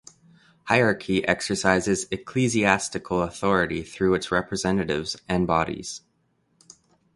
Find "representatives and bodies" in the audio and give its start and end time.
4.31-6.01